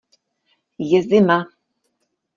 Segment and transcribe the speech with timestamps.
[0.89, 1.37] Je zima.